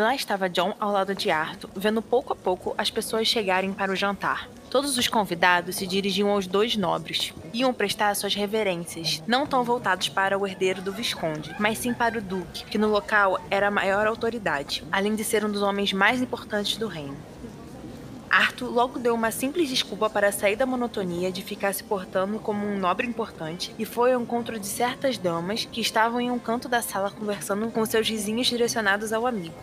Lá 0.00 0.14
estava 0.14 0.48
John 0.48 0.74
ao 0.80 0.90
lado 0.90 1.14
de 1.14 1.30
Arthur, 1.30 1.68
vendo 1.76 2.00
pouco 2.00 2.32
a 2.32 2.36
pouco 2.36 2.74
as 2.78 2.88
pessoas 2.90 3.28
chegarem 3.28 3.70
para 3.70 3.92
o 3.92 3.94
jantar. 3.96 4.48
Todos 4.70 4.96
os 4.96 5.06
convidados 5.08 5.76
se 5.76 5.86
dirigiam 5.86 6.30
aos 6.30 6.46
dois 6.46 6.74
nobres. 6.74 7.34
Iam 7.52 7.74
prestar 7.74 8.16
suas 8.16 8.34
reverências, 8.34 9.22
não 9.26 9.46
tão 9.46 9.62
voltados 9.62 10.08
para 10.08 10.38
o 10.38 10.46
herdeiro 10.46 10.80
do 10.80 10.90
Visconde, 10.90 11.54
mas 11.58 11.76
sim 11.76 11.92
para 11.92 12.18
o 12.18 12.22
Duque, 12.22 12.64
que 12.64 12.78
no 12.78 12.88
local 12.88 13.38
era 13.50 13.68
a 13.68 13.70
maior 13.70 14.06
autoridade, 14.06 14.82
além 14.90 15.14
de 15.14 15.22
ser 15.22 15.44
um 15.44 15.52
dos 15.52 15.60
homens 15.60 15.92
mais 15.92 16.22
importantes 16.22 16.78
do 16.78 16.88
reino. 16.88 17.18
Arthur 18.30 18.70
logo 18.70 18.98
deu 18.98 19.14
uma 19.14 19.30
simples 19.30 19.68
desculpa 19.68 20.08
para 20.08 20.32
sair 20.32 20.56
da 20.56 20.64
monotonia 20.64 21.30
de 21.30 21.42
ficar 21.42 21.74
se 21.74 21.84
portando 21.84 22.38
como 22.38 22.66
um 22.66 22.78
nobre 22.78 23.06
importante 23.06 23.74
e 23.78 23.84
foi 23.84 24.14
ao 24.14 24.22
encontro 24.22 24.58
de 24.58 24.66
certas 24.66 25.18
damas 25.18 25.66
que 25.66 25.82
estavam 25.82 26.22
em 26.22 26.30
um 26.30 26.38
canto 26.38 26.70
da 26.70 26.80
sala 26.80 27.10
conversando 27.10 27.70
com 27.70 27.84
seus 27.84 28.08
vizinhos 28.08 28.46
direcionados 28.46 29.12
ao 29.12 29.26
amigo. 29.26 29.54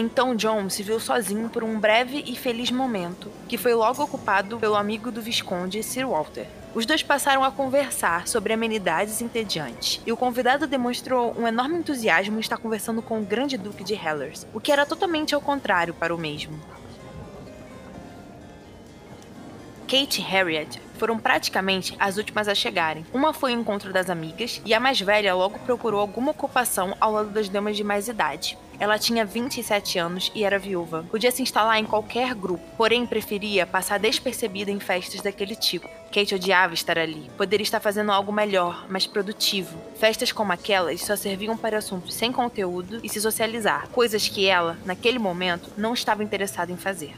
Então 0.00 0.36
John 0.36 0.70
se 0.70 0.84
viu 0.84 1.00
sozinho 1.00 1.48
por 1.48 1.64
um 1.64 1.76
breve 1.76 2.22
e 2.24 2.36
feliz 2.36 2.70
momento, 2.70 3.32
que 3.48 3.58
foi 3.58 3.74
logo 3.74 4.00
ocupado 4.00 4.56
pelo 4.56 4.76
amigo 4.76 5.10
do 5.10 5.20
Visconde, 5.20 5.82
Sir 5.82 6.06
Walter. 6.06 6.46
Os 6.72 6.86
dois 6.86 7.02
passaram 7.02 7.42
a 7.42 7.50
conversar 7.50 8.28
sobre 8.28 8.52
amenidades 8.52 9.20
entediantes, 9.20 10.00
e 10.06 10.12
o 10.12 10.16
convidado 10.16 10.68
demonstrou 10.68 11.34
um 11.36 11.48
enorme 11.48 11.78
entusiasmo 11.78 12.36
em 12.36 12.40
estar 12.40 12.58
conversando 12.58 13.02
com 13.02 13.18
o 13.18 13.24
grande 13.24 13.58
duque 13.58 13.82
de 13.82 13.94
Hellers, 13.94 14.46
o 14.54 14.60
que 14.60 14.70
era 14.70 14.86
totalmente 14.86 15.34
ao 15.34 15.40
contrário 15.40 15.92
para 15.92 16.14
o 16.14 16.18
mesmo. 16.18 16.56
Kate 19.88 20.20
e 20.20 20.24
Harriet 20.24 20.80
foram 20.96 21.18
praticamente 21.18 21.96
as 21.98 22.18
últimas 22.18 22.46
a 22.46 22.54
chegarem. 22.54 23.04
Uma 23.12 23.32
foi 23.32 23.52
o 23.52 23.60
encontro 23.60 23.92
das 23.92 24.08
amigas, 24.08 24.62
e 24.64 24.72
a 24.72 24.78
mais 24.78 25.00
velha 25.00 25.34
logo 25.34 25.58
procurou 25.58 25.98
alguma 25.98 26.30
ocupação 26.30 26.96
ao 27.00 27.10
lado 27.10 27.30
das 27.30 27.48
damas 27.48 27.76
de 27.76 27.82
mais 27.82 28.06
idade. 28.06 28.56
Ela 28.80 28.96
tinha 28.96 29.24
27 29.24 29.98
anos 29.98 30.30
e 30.34 30.44
era 30.44 30.58
viúva. 30.58 31.04
Podia 31.10 31.32
se 31.32 31.42
instalar 31.42 31.80
em 31.80 31.84
qualquer 31.84 32.32
grupo, 32.32 32.62
porém 32.76 33.04
preferia 33.04 33.66
passar 33.66 33.98
despercebida 33.98 34.70
em 34.70 34.78
festas 34.78 35.20
daquele 35.20 35.56
tipo. 35.56 35.88
Kate 36.12 36.36
odiava 36.36 36.74
estar 36.74 36.96
ali. 36.96 37.28
Poderia 37.36 37.64
estar 37.64 37.80
fazendo 37.80 38.12
algo 38.12 38.32
melhor, 38.32 38.88
mais 38.88 39.04
produtivo. 39.04 39.76
Festas 39.96 40.30
como 40.30 40.52
aquelas 40.52 41.00
só 41.00 41.16
serviam 41.16 41.56
para 41.56 41.78
assuntos 41.78 42.14
sem 42.14 42.32
conteúdo 42.32 43.00
e 43.02 43.08
se 43.08 43.20
socializar, 43.20 43.88
coisas 43.88 44.28
que 44.28 44.46
ela, 44.46 44.78
naquele 44.84 45.18
momento, 45.18 45.70
não 45.76 45.92
estava 45.92 46.22
interessada 46.22 46.70
em 46.70 46.76
fazer. 46.76 47.14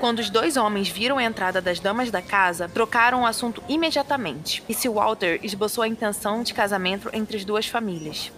Quando 0.00 0.18
os 0.18 0.28
dois 0.28 0.56
homens 0.56 0.88
viram 0.88 1.16
a 1.16 1.24
entrada 1.24 1.62
das 1.62 1.78
damas 1.78 2.10
da 2.10 2.20
casa, 2.20 2.68
trocaram 2.68 3.22
o 3.22 3.26
assunto 3.26 3.62
imediatamente, 3.68 4.62
e 4.68 4.74
Sir 4.74 4.90
Walter 4.90 5.38
esboçou 5.42 5.84
a 5.84 5.88
intenção 5.88 6.42
de 6.42 6.52
casamento 6.52 7.08
entre 7.12 7.36
as 7.36 7.44
duas 7.44 7.66
famílias. 7.66 8.30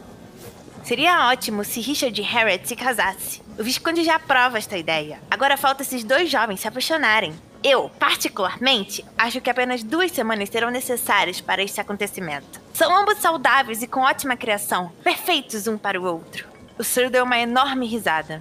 Seria 0.86 1.26
ótimo 1.26 1.64
se 1.64 1.80
Richard 1.80 2.20
e 2.20 2.22
Harriet 2.22 2.68
se 2.68 2.76
casasse. 2.76 3.42
O 3.58 3.64
Visconde 3.64 4.04
já 4.04 4.14
aprova 4.14 4.56
esta 4.56 4.78
ideia. 4.78 5.18
Agora 5.28 5.56
falta 5.56 5.82
esses 5.82 6.04
dois 6.04 6.30
jovens 6.30 6.60
se 6.60 6.68
apaixonarem. 6.68 7.34
Eu, 7.60 7.90
particularmente, 7.98 9.04
acho 9.18 9.40
que 9.40 9.50
apenas 9.50 9.82
duas 9.82 10.12
semanas 10.12 10.48
serão 10.48 10.70
necessárias 10.70 11.40
para 11.40 11.60
este 11.60 11.80
acontecimento. 11.80 12.60
São 12.72 12.96
ambos 12.96 13.18
saudáveis 13.18 13.82
e 13.82 13.88
com 13.88 14.02
ótima 14.02 14.36
criação, 14.36 14.92
perfeitos 15.02 15.66
um 15.66 15.76
para 15.76 16.00
o 16.00 16.04
outro. 16.04 16.46
O 16.78 16.84
Sir 16.84 17.10
deu 17.10 17.24
uma 17.24 17.36
enorme 17.36 17.84
risada. 17.84 18.40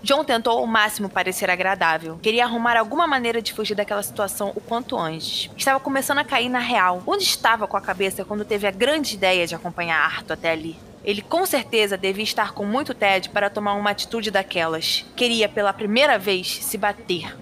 John 0.00 0.22
tentou 0.22 0.60
ao 0.60 0.66
máximo 0.68 1.08
parecer 1.08 1.50
agradável. 1.50 2.20
Queria 2.22 2.44
arrumar 2.44 2.76
alguma 2.76 3.08
maneira 3.08 3.42
de 3.42 3.52
fugir 3.52 3.74
daquela 3.74 4.04
situação 4.04 4.52
o 4.54 4.60
quanto 4.60 4.96
antes. 4.96 5.50
Estava 5.56 5.80
começando 5.80 6.18
a 6.18 6.24
cair 6.24 6.48
na 6.48 6.60
real. 6.60 7.02
Onde 7.04 7.24
estava 7.24 7.66
com 7.66 7.76
a 7.76 7.80
cabeça 7.80 8.24
quando 8.24 8.44
teve 8.44 8.68
a 8.68 8.70
grande 8.70 9.16
ideia 9.16 9.44
de 9.44 9.56
acompanhar 9.56 10.04
Arthur 10.04 10.34
até 10.34 10.52
ali? 10.52 10.78
Ele 11.04 11.22
com 11.22 11.46
certeza 11.46 11.96
devia 11.96 12.24
estar 12.24 12.52
com 12.52 12.64
muito 12.64 12.94
tédio 12.94 13.30
para 13.30 13.48
tomar 13.48 13.74
uma 13.74 13.90
atitude 13.90 14.30
daquelas. 14.30 15.04
Queria 15.16 15.48
pela 15.48 15.72
primeira 15.72 16.18
vez 16.18 16.62
se 16.62 16.76
bater. 16.76 17.36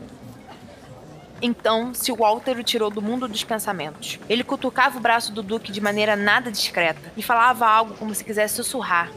Então, 1.41 1.95
se 1.95 2.11
Walter 2.13 2.59
o 2.59 2.65
tirou 2.65 2.91
do 2.91 3.01
mundo 3.01 3.29
dos 3.29 3.45
pensamentos. 3.45 4.19
Ele 4.29 4.43
cutucava 4.43 4.99
o 4.99 5.01
braço 5.01 5.33
do 5.33 5.43
Duque 5.43 5.71
de 5.71 5.81
maneira 5.81 6.17
nada 6.17 6.51
discreta 6.51 7.13
e 7.17 7.23
falava 7.23 7.67
algo 7.67 7.95
como 7.95 8.15
se 8.15 8.25
quisesse 8.25 8.57
sussurrar. 8.57 9.11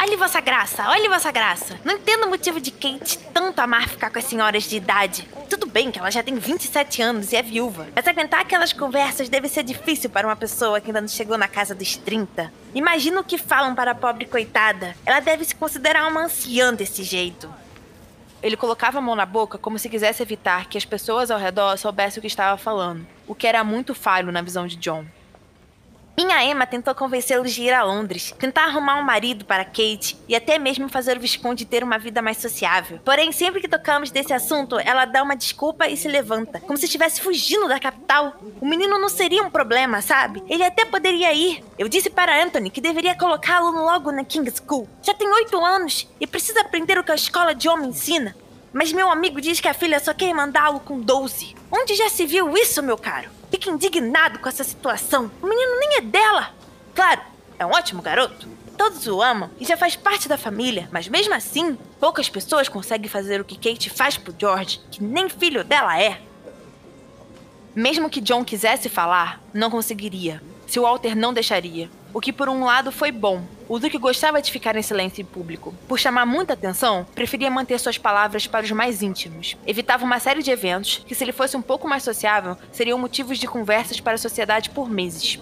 Olhe 0.00 0.16
vossa 0.16 0.40
graça, 0.40 0.88
olhe 0.90 1.08
vossa 1.08 1.30
graça. 1.30 1.78
Não 1.82 1.94
entendo 1.94 2.26
o 2.26 2.28
motivo 2.28 2.60
de 2.60 2.70
Kate 2.70 3.18
tanto 3.32 3.58
amar 3.60 3.88
ficar 3.88 4.10
com 4.10 4.18
as 4.18 4.24
senhoras 4.24 4.64
de 4.64 4.76
idade. 4.76 5.26
Bem 5.74 5.90
que 5.90 5.98
ela 5.98 6.08
já 6.08 6.22
tem 6.22 6.36
27 6.36 7.02
anos 7.02 7.32
e 7.32 7.36
é 7.36 7.42
viúva, 7.42 7.88
mas 7.96 8.06
aguentar 8.06 8.38
aquelas 8.38 8.72
conversas 8.72 9.28
deve 9.28 9.48
ser 9.48 9.64
difícil 9.64 10.08
para 10.08 10.24
uma 10.24 10.36
pessoa 10.36 10.80
que 10.80 10.86
ainda 10.86 11.00
não 11.00 11.08
chegou 11.08 11.36
na 11.36 11.48
casa 11.48 11.74
dos 11.74 11.96
30. 11.96 12.52
Imagina 12.72 13.20
o 13.20 13.24
que 13.24 13.36
falam 13.36 13.74
para 13.74 13.90
a 13.90 13.94
pobre 13.94 14.24
coitada. 14.24 14.94
Ela 15.04 15.18
deve 15.18 15.44
se 15.44 15.52
considerar 15.52 16.06
uma 16.06 16.26
anciã 16.26 16.72
desse 16.72 17.02
jeito. 17.02 17.52
Ele 18.40 18.56
colocava 18.56 18.98
a 18.98 19.00
mão 19.00 19.16
na 19.16 19.26
boca 19.26 19.58
como 19.58 19.76
se 19.76 19.88
quisesse 19.88 20.22
evitar 20.22 20.68
que 20.68 20.78
as 20.78 20.84
pessoas 20.84 21.28
ao 21.28 21.40
redor 21.40 21.76
soubessem 21.76 22.20
o 22.20 22.20
que 22.20 22.28
estava 22.28 22.56
falando, 22.56 23.04
o 23.26 23.34
que 23.34 23.44
era 23.44 23.64
muito 23.64 23.96
falho 23.96 24.30
na 24.30 24.42
visão 24.42 24.68
de 24.68 24.76
John. 24.76 25.04
Minha 26.16 26.44
Emma 26.44 26.64
tentou 26.64 26.94
convencê-los 26.94 27.52
de 27.52 27.62
ir 27.62 27.72
a 27.72 27.82
Londres, 27.82 28.32
tentar 28.38 28.66
arrumar 28.66 28.96
um 28.96 29.02
marido 29.02 29.44
para 29.44 29.64
Kate 29.64 30.16
e 30.28 30.36
até 30.36 30.60
mesmo 30.60 30.88
fazer 30.88 31.16
o 31.16 31.20
Visconde 31.20 31.64
ter 31.64 31.82
uma 31.82 31.98
vida 31.98 32.22
mais 32.22 32.36
sociável. 32.36 33.00
Porém, 33.04 33.32
sempre 33.32 33.60
que 33.60 33.66
tocamos 33.66 34.12
desse 34.12 34.32
assunto, 34.32 34.78
ela 34.78 35.06
dá 35.06 35.24
uma 35.24 35.34
desculpa 35.34 35.88
e 35.88 35.96
se 35.96 36.06
levanta, 36.06 36.60
como 36.60 36.78
se 36.78 36.84
estivesse 36.84 37.20
fugindo 37.20 37.66
da 37.66 37.80
capital. 37.80 38.36
O 38.60 38.66
menino 38.66 38.96
não 38.96 39.08
seria 39.08 39.42
um 39.42 39.50
problema, 39.50 40.00
sabe? 40.00 40.40
Ele 40.48 40.62
até 40.62 40.84
poderia 40.84 41.32
ir. 41.32 41.64
Eu 41.76 41.88
disse 41.88 42.08
para 42.08 42.44
Anthony 42.44 42.70
que 42.70 42.80
deveria 42.80 43.16
colocá-lo 43.16 43.72
logo 43.72 44.12
na 44.12 44.22
King's 44.22 44.62
School. 44.64 44.88
Já 45.02 45.14
tem 45.14 45.28
oito 45.28 45.58
anos 45.64 46.08
e 46.20 46.28
precisa 46.28 46.60
aprender 46.60 46.96
o 46.96 47.02
que 47.02 47.10
a 47.10 47.16
escola 47.16 47.56
de 47.56 47.68
homem 47.68 47.90
ensina. 47.90 48.36
Mas 48.72 48.92
meu 48.92 49.10
amigo 49.10 49.40
diz 49.40 49.60
que 49.60 49.68
a 49.68 49.74
filha 49.74 49.98
só 49.98 50.14
quer 50.14 50.32
mandá-lo 50.32 50.78
com 50.78 51.00
12. 51.00 51.56
Onde 51.72 51.94
já 51.96 52.08
se 52.08 52.24
viu 52.24 52.56
isso, 52.56 52.82
meu 52.82 52.96
caro? 52.96 53.30
Fica 53.54 53.70
indignado 53.70 54.40
com 54.40 54.48
essa 54.48 54.64
situação. 54.64 55.30
O 55.40 55.46
menino 55.46 55.78
nem 55.78 55.98
é 55.98 56.00
dela. 56.00 56.50
Claro, 56.92 57.20
é 57.56 57.64
um 57.64 57.70
ótimo 57.70 58.02
garoto. 58.02 58.48
Todos 58.76 59.06
o 59.06 59.22
amam 59.22 59.48
e 59.60 59.64
já 59.64 59.76
faz 59.76 59.94
parte 59.94 60.28
da 60.28 60.36
família, 60.36 60.88
mas 60.90 61.06
mesmo 61.06 61.32
assim, 61.32 61.78
poucas 62.00 62.28
pessoas 62.28 62.68
conseguem 62.68 63.08
fazer 63.08 63.40
o 63.40 63.44
que 63.44 63.54
Kate 63.54 63.90
faz 63.90 64.18
pro 64.18 64.34
George, 64.36 64.80
que 64.90 65.00
nem 65.00 65.28
filho 65.28 65.62
dela 65.62 65.96
é. 65.96 66.20
Mesmo 67.76 68.10
que 68.10 68.20
John 68.20 68.44
quisesse 68.44 68.88
falar, 68.88 69.40
não 69.54 69.70
conseguiria. 69.70 70.42
Se 70.66 70.80
Walter 70.80 71.14
não 71.14 71.32
deixaria. 71.32 71.88
O 72.14 72.20
que 72.20 72.32
por 72.32 72.48
um 72.48 72.64
lado 72.64 72.92
foi 72.92 73.10
bom. 73.10 73.42
O 73.68 73.76
Duque 73.76 73.98
gostava 73.98 74.40
de 74.40 74.52
ficar 74.52 74.76
em 74.76 74.82
silêncio 74.82 75.20
em 75.20 75.24
público. 75.24 75.74
Por 75.88 75.98
chamar 75.98 76.24
muita 76.24 76.52
atenção, 76.52 77.04
preferia 77.12 77.50
manter 77.50 77.76
suas 77.80 77.98
palavras 77.98 78.46
para 78.46 78.64
os 78.64 78.70
mais 78.70 79.02
íntimos. 79.02 79.56
Evitava 79.66 80.04
uma 80.04 80.20
série 80.20 80.40
de 80.40 80.52
eventos 80.52 81.02
que, 81.04 81.12
se 81.12 81.24
ele 81.24 81.32
fosse 81.32 81.56
um 81.56 81.62
pouco 81.62 81.88
mais 81.88 82.04
sociável, 82.04 82.56
seriam 82.70 82.96
motivos 83.00 83.36
de 83.36 83.48
conversas 83.48 83.98
para 83.98 84.14
a 84.14 84.18
sociedade 84.18 84.70
por 84.70 84.88
meses. 84.88 85.40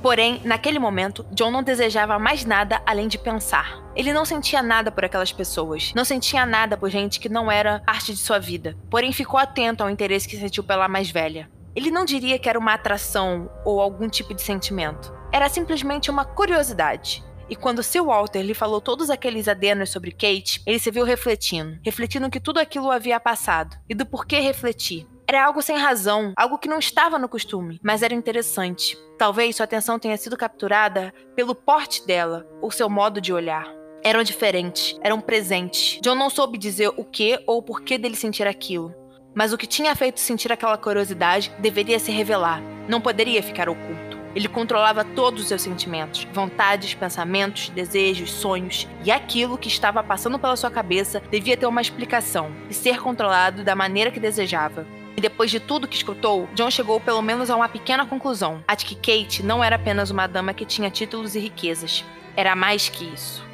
Porém, 0.00 0.40
naquele 0.44 0.78
momento, 0.78 1.26
John 1.30 1.50
não 1.50 1.62
desejava 1.62 2.18
mais 2.18 2.42
nada 2.44 2.80
além 2.86 3.08
de 3.08 3.18
pensar. 3.18 3.82
Ele 3.94 4.14
não 4.14 4.24
sentia 4.24 4.62
nada 4.62 4.90
por 4.90 5.04
aquelas 5.04 5.30
pessoas, 5.30 5.92
não 5.94 6.06
sentia 6.06 6.46
nada 6.46 6.74
por 6.74 6.88
gente 6.88 7.20
que 7.20 7.28
não 7.28 7.52
era 7.52 7.80
parte 7.80 8.12
de 8.12 8.18
sua 8.18 8.38
vida. 8.38 8.74
Porém, 8.90 9.12
ficou 9.12 9.38
atento 9.38 9.82
ao 9.82 9.90
interesse 9.90 10.26
que 10.26 10.38
sentiu 10.38 10.64
pela 10.64 10.88
mais 10.88 11.10
velha. 11.10 11.50
Ele 11.74 11.90
não 11.90 12.04
diria 12.04 12.38
que 12.38 12.48
era 12.48 12.58
uma 12.58 12.74
atração 12.74 13.50
ou 13.64 13.80
algum 13.80 14.08
tipo 14.08 14.34
de 14.34 14.42
sentimento. 14.42 15.12
Era 15.32 15.48
simplesmente 15.48 16.10
uma 16.10 16.24
curiosidade. 16.24 17.24
E 17.48 17.56
quando 17.56 17.82
Sir 17.82 18.02
Walter 18.02 18.42
lhe 18.42 18.54
falou 18.54 18.80
todos 18.80 19.10
aqueles 19.10 19.48
adenos 19.48 19.90
sobre 19.90 20.12
Kate, 20.12 20.62
ele 20.66 20.78
se 20.78 20.90
viu 20.90 21.04
refletindo, 21.04 21.78
refletindo 21.84 22.30
que 22.30 22.40
tudo 22.40 22.58
aquilo 22.58 22.90
havia 22.90 23.20
passado 23.20 23.76
e 23.88 23.94
do 23.94 24.06
porquê 24.06 24.38
refletir. 24.38 25.06
Era 25.26 25.46
algo 25.46 25.62
sem 25.62 25.76
razão, 25.76 26.32
algo 26.36 26.58
que 26.58 26.68
não 26.68 26.78
estava 26.78 27.18
no 27.18 27.28
costume, 27.28 27.80
mas 27.82 28.02
era 28.02 28.14
interessante. 28.14 28.98
Talvez 29.18 29.56
sua 29.56 29.64
atenção 29.64 29.98
tenha 29.98 30.16
sido 30.16 30.36
capturada 30.36 31.12
pelo 31.34 31.54
porte 31.54 32.06
dela, 32.06 32.46
ou 32.60 32.70
seu 32.70 32.90
modo 32.90 33.20
de 33.20 33.32
olhar. 33.32 33.66
Eram 34.04 34.22
diferentes, 34.22 34.98
eram 35.00 35.20
presentes. 35.20 36.00
John 36.02 36.16
não 36.16 36.28
soube 36.28 36.58
dizer 36.58 36.88
o 36.96 37.04
que 37.04 37.42
ou 37.46 37.58
o 37.58 37.62
porquê 37.62 37.96
dele 37.96 38.16
sentir 38.16 38.46
aquilo. 38.46 38.94
Mas 39.34 39.52
o 39.52 39.58
que 39.58 39.66
tinha 39.66 39.94
feito 39.96 40.20
sentir 40.20 40.52
aquela 40.52 40.76
curiosidade 40.76 41.50
deveria 41.58 41.98
se 41.98 42.12
revelar, 42.12 42.60
não 42.88 43.00
poderia 43.00 43.42
ficar 43.42 43.68
oculto. 43.68 44.20
Ele 44.34 44.48
controlava 44.48 45.04
todos 45.04 45.42
os 45.42 45.48
seus 45.48 45.62
sentimentos, 45.62 46.26
vontades, 46.32 46.94
pensamentos, 46.94 47.68
desejos, 47.70 48.30
sonhos, 48.30 48.88
e 49.04 49.10
aquilo 49.10 49.58
que 49.58 49.68
estava 49.68 50.02
passando 50.02 50.38
pela 50.38 50.56
sua 50.56 50.70
cabeça 50.70 51.22
devia 51.30 51.56
ter 51.56 51.66
uma 51.66 51.80
explicação 51.80 52.50
e 52.68 52.74
ser 52.74 53.00
controlado 53.00 53.62
da 53.62 53.74
maneira 53.74 54.10
que 54.10 54.20
desejava. 54.20 54.86
E 55.16 55.20
depois 55.20 55.50
de 55.50 55.60
tudo 55.60 55.88
que 55.88 55.96
escutou, 55.96 56.48
John 56.54 56.70
chegou 56.70 56.98
pelo 56.98 57.20
menos 57.20 57.50
a 57.50 57.56
uma 57.56 57.68
pequena 57.68 58.06
conclusão: 58.06 58.64
a 58.66 58.74
de 58.74 58.86
que 58.86 58.94
Kate 58.94 59.42
não 59.42 59.62
era 59.62 59.76
apenas 59.76 60.10
uma 60.10 60.26
dama 60.26 60.54
que 60.54 60.64
tinha 60.64 60.90
títulos 60.90 61.34
e 61.34 61.38
riquezas. 61.38 62.04
Era 62.34 62.56
mais 62.56 62.88
que 62.88 63.04
isso. 63.04 63.51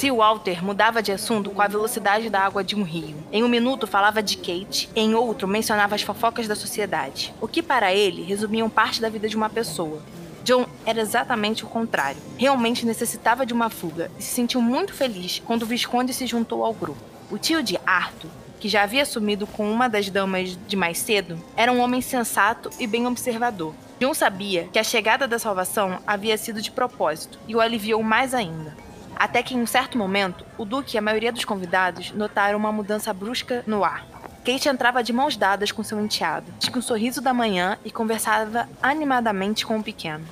Se 0.00 0.10
Walter 0.10 0.64
mudava 0.64 1.02
de 1.02 1.12
assunto 1.12 1.50
com 1.50 1.60
a 1.60 1.68
velocidade 1.68 2.30
da 2.30 2.40
água 2.40 2.64
de 2.64 2.74
um 2.74 2.82
rio. 2.82 3.22
Em 3.30 3.44
um 3.44 3.48
minuto 3.50 3.86
falava 3.86 4.22
de 4.22 4.38
Kate, 4.38 4.88
em 4.96 5.14
outro 5.14 5.46
mencionava 5.46 5.94
as 5.94 6.00
fofocas 6.00 6.48
da 6.48 6.56
sociedade, 6.56 7.34
o 7.38 7.46
que 7.46 7.62
para 7.62 7.92
ele 7.92 8.22
resumiam 8.22 8.70
parte 8.70 8.98
da 8.98 9.10
vida 9.10 9.28
de 9.28 9.36
uma 9.36 9.50
pessoa. 9.50 10.02
John 10.42 10.64
era 10.86 11.02
exatamente 11.02 11.66
o 11.66 11.68
contrário. 11.68 12.16
Realmente 12.38 12.86
necessitava 12.86 13.44
de 13.44 13.52
uma 13.52 13.68
fuga 13.68 14.10
e 14.18 14.22
se 14.22 14.32
sentiu 14.32 14.62
muito 14.62 14.94
feliz 14.94 15.42
quando 15.44 15.64
o 15.64 15.66
Visconde 15.66 16.14
se 16.14 16.26
juntou 16.26 16.64
ao 16.64 16.72
grupo. 16.72 17.04
O 17.30 17.36
tio 17.36 17.62
de 17.62 17.78
Arthur, 17.84 18.30
que 18.58 18.70
já 18.70 18.84
havia 18.84 19.04
sumido 19.04 19.46
com 19.46 19.70
uma 19.70 19.86
das 19.86 20.08
damas 20.08 20.58
de 20.66 20.76
mais 20.76 20.96
cedo, 20.96 21.38
era 21.54 21.70
um 21.70 21.78
homem 21.78 22.00
sensato 22.00 22.70
e 22.78 22.86
bem 22.86 23.06
observador. 23.06 23.74
John 24.00 24.14
sabia 24.14 24.66
que 24.72 24.78
a 24.78 24.82
chegada 24.82 25.28
da 25.28 25.38
salvação 25.38 25.98
havia 26.06 26.38
sido 26.38 26.62
de 26.62 26.70
propósito 26.70 27.38
e 27.46 27.54
o 27.54 27.60
aliviou 27.60 28.02
mais 28.02 28.32
ainda. 28.32 28.74
Até 29.20 29.42
que 29.42 29.54
em 29.54 29.60
um 29.60 29.66
certo 29.66 29.98
momento, 29.98 30.46
o 30.56 30.64
Duque 30.64 30.96
e 30.96 30.98
a 30.98 31.02
maioria 31.02 31.30
dos 31.30 31.44
convidados 31.44 32.10
notaram 32.12 32.58
uma 32.58 32.72
mudança 32.72 33.12
brusca 33.12 33.62
no 33.66 33.84
ar. 33.84 34.06
Kate 34.42 34.66
entrava 34.66 35.02
de 35.02 35.12
mãos 35.12 35.36
dadas 35.36 35.70
com 35.70 35.84
seu 35.84 36.00
enteado, 36.00 36.50
tinha 36.58 36.78
um 36.78 36.80
sorriso 36.80 37.20
da 37.20 37.34
manhã 37.34 37.76
e 37.84 37.90
conversava 37.90 38.66
animadamente 38.82 39.66
com 39.66 39.78
o 39.78 39.82
pequeno. 39.82 40.24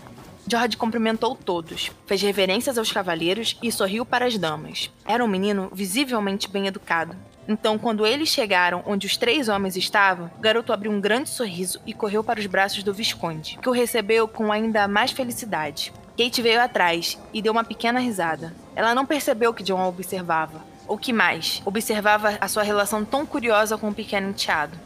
George 0.51 0.79
cumprimentou 0.79 1.37
todos, 1.37 1.91
fez 2.07 2.23
reverências 2.23 2.79
aos 2.79 2.91
cavalheiros 2.91 3.59
e 3.63 3.71
sorriu 3.71 4.07
para 4.07 4.25
as 4.25 4.39
damas. 4.39 4.91
Era 5.05 5.23
um 5.23 5.29
menino 5.29 5.69
visivelmente 5.71 6.49
bem 6.49 6.67
educado. 6.67 7.15
Então, 7.47 7.79
quando 7.79 8.07
eles 8.07 8.31
chegaram 8.31 8.83
onde 8.87 9.07
os 9.07 9.19
três 9.19 9.51
homens 9.51 9.77
estavam, 9.77 10.31
o 10.39 10.41
garoto 10.41 10.73
abriu 10.73 10.91
um 10.91 11.01
grande 11.01 11.29
sorriso 11.29 11.79
e 11.85 11.93
correu 11.93 12.25
para 12.25 12.41
os 12.41 12.47
braços 12.47 12.83
do 12.83 12.95
Visconde, 12.95 13.59
que 13.61 13.69
o 13.69 13.73
recebeu 13.73 14.27
com 14.27 14.51
ainda 14.51 14.89
mais 14.89 15.11
felicidade. 15.11 15.93
Kate 16.17 16.43
veio 16.43 16.61
atrás 16.61 17.19
e 17.35 17.43
deu 17.43 17.53
uma 17.53 17.63
pequena 17.63 18.01
risada. 18.01 18.53
Ela 18.79 18.95
não 18.95 19.05
percebeu 19.05 19.53
que 19.53 19.65
John 19.65 19.81
a 19.81 19.89
observava. 19.89 20.63
Ou 20.87 20.97
que 20.97 21.13
mais, 21.13 21.61
observava 21.65 22.39
a 22.41 22.47
sua 22.47 22.63
relação 22.63 23.05
tão 23.05 23.27
curiosa 23.27 23.77
com 23.77 23.89
o 23.89 23.93
pequeno 23.93 24.29
enteado. 24.29 24.79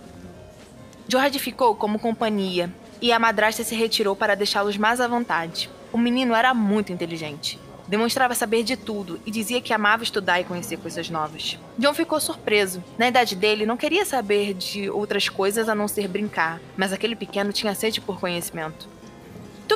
George 1.07 1.39
ficou 1.39 1.75
como 1.75 1.99
companhia 1.99 2.73
e 3.03 3.13
a 3.13 3.19
madrasta 3.19 3.63
se 3.63 3.75
retirou 3.75 4.17
para 4.17 4.35
deixá-los 4.35 4.79
mais 4.79 4.99
à 4.99 5.07
vontade. 5.07 5.69
O 5.93 5.99
menino 5.99 6.35
era 6.35 6.55
muito 6.55 6.91
inteligente. 6.91 7.61
Demonstrava 7.87 8.35
saber 8.35 8.63
de 8.63 8.79
tudo 8.79 9.21
e 9.27 9.31
dizia 9.31 9.61
que 9.61 9.75
amava 9.75 10.03
estudar 10.03 10.41
e 10.41 10.45
conhecer 10.45 10.79
coisas 10.79 11.11
novas. 11.11 11.59
John 11.77 11.93
ficou 11.93 12.19
surpreso. 12.19 12.83
Na 12.97 13.09
idade 13.09 13.37
dele, 13.37 13.67
não 13.67 13.77
queria 13.77 14.07
saber 14.07 14.55
de 14.55 14.89
outras 14.89 15.29
coisas 15.29 15.69
a 15.69 15.75
não 15.75 15.87
ser 15.87 16.09
brincar, 16.09 16.63
mas 16.79 16.95
aquele 16.95 17.15
pequeno 17.15 17.53
tinha 17.53 17.75
sede 17.75 18.01
por 18.01 18.19
conhecimento. 18.19 18.89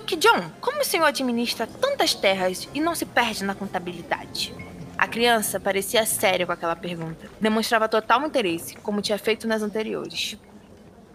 Duque 0.06 0.14
John, 0.14 0.52
como 0.60 0.82
o 0.82 0.84
senhor 0.84 1.04
administra 1.04 1.66
tantas 1.66 2.14
terras 2.14 2.68
e 2.72 2.80
não 2.80 2.94
se 2.94 3.04
perde 3.04 3.42
na 3.42 3.56
contabilidade? 3.56 4.54
A 4.96 5.08
criança 5.08 5.58
parecia 5.58 6.06
séria 6.06 6.46
com 6.46 6.52
aquela 6.52 6.76
pergunta. 6.76 7.28
Demonstrava 7.40 7.88
total 7.88 8.24
interesse, 8.24 8.76
como 8.76 9.02
tinha 9.02 9.18
feito 9.18 9.48
nas 9.48 9.62
anteriores. 9.62 10.38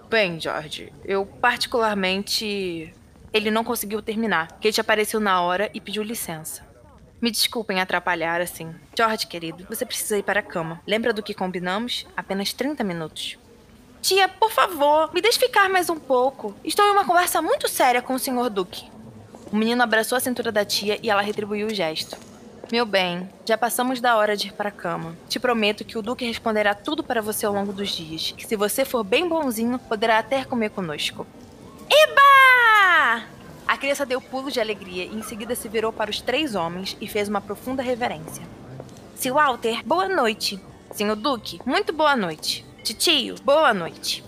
Bem, 0.09 0.37
George, 0.37 0.91
eu 1.05 1.25
particularmente. 1.25 2.93
Ele 3.31 3.49
não 3.49 3.63
conseguiu 3.63 4.01
terminar. 4.01 4.59
Kate 4.61 4.81
apareceu 4.81 5.21
na 5.21 5.41
hora 5.41 5.71
e 5.73 5.79
pediu 5.79 6.03
licença. 6.03 6.67
Me 7.21 7.31
desculpem 7.31 7.79
atrapalhar 7.79 8.41
assim. 8.41 8.75
George, 8.93 9.25
querido, 9.25 9.65
você 9.69 9.85
precisa 9.85 10.17
ir 10.17 10.23
para 10.23 10.41
a 10.41 10.43
cama. 10.43 10.81
Lembra 10.85 11.13
do 11.13 11.23
que 11.23 11.33
combinamos? 11.33 12.05
Apenas 12.17 12.51
30 12.51 12.83
minutos. 12.83 13.37
Tia, 14.01 14.27
por 14.27 14.51
favor, 14.51 15.13
me 15.13 15.21
deixe 15.21 15.37
ficar 15.37 15.69
mais 15.69 15.87
um 15.87 15.95
pouco. 15.95 16.55
Estou 16.63 16.83
em 16.83 16.89
uma 16.89 17.05
conversa 17.05 17.39
muito 17.39 17.67
séria 17.67 18.01
com 18.01 18.15
o 18.15 18.19
Sr. 18.19 18.49
Duque. 18.49 18.89
O 19.51 19.55
menino 19.55 19.83
abraçou 19.83 20.15
a 20.17 20.19
cintura 20.19 20.51
da 20.51 20.65
tia 20.65 20.97
e 21.03 21.09
ela 21.09 21.21
retribuiu 21.21 21.67
o 21.67 21.73
gesto. 21.73 22.17
Meu 22.71 22.83
bem, 22.83 23.29
já 23.45 23.55
passamos 23.55 24.01
da 24.01 24.17
hora 24.17 24.35
de 24.35 24.47
ir 24.47 24.53
para 24.53 24.69
a 24.69 24.71
cama. 24.71 25.15
Te 25.29 25.39
prometo 25.39 25.85
que 25.85 25.99
o 25.99 26.01
Duque 26.01 26.25
responderá 26.25 26.73
tudo 26.73 27.03
para 27.03 27.21
você 27.21 27.45
ao 27.45 27.53
longo 27.53 27.71
dos 27.71 27.89
dias. 27.89 28.33
Que 28.35 28.47
se 28.47 28.55
você 28.55 28.83
for 28.83 29.03
bem 29.03 29.29
bonzinho, 29.29 29.77
poderá 29.77 30.17
até 30.17 30.43
comer 30.45 30.71
conosco. 30.71 31.27
Eba! 31.87 33.23
A 33.67 33.77
criança 33.77 34.03
deu 34.03 34.19
pulos 34.19 34.51
de 34.51 34.59
alegria 34.59 35.05
e 35.05 35.13
em 35.13 35.21
seguida 35.21 35.53
se 35.53 35.69
virou 35.69 35.93
para 35.93 36.09
os 36.09 36.21
três 36.21 36.55
homens 36.55 36.97
e 36.99 37.07
fez 37.07 37.29
uma 37.29 37.39
profunda 37.39 37.83
reverência. 37.83 38.43
Sr. 39.15 39.33
Walter, 39.33 39.85
boa 39.85 40.09
noite. 40.09 40.59
Senhor 40.91 41.15
Duque, 41.15 41.59
muito 41.67 41.93
boa 41.93 42.15
noite. 42.15 42.65
Titio, 42.83 43.35
boa 43.43 43.75
noite. 43.75 44.23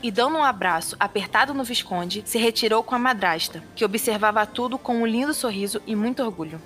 E 0.00 0.10
dando 0.12 0.38
um 0.38 0.44
abraço 0.44 0.94
apertado 1.00 1.52
no 1.52 1.64
Visconde, 1.64 2.22
se 2.24 2.38
retirou 2.38 2.80
com 2.80 2.94
a 2.94 2.98
madrasta, 2.98 3.62
que 3.74 3.84
observava 3.84 4.46
tudo 4.46 4.78
com 4.78 5.02
um 5.02 5.06
lindo 5.06 5.34
sorriso 5.34 5.82
e 5.84 5.96
muito 5.96 6.22
orgulho. 6.22 6.60